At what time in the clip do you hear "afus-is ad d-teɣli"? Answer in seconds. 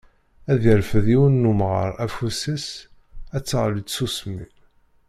2.05-3.81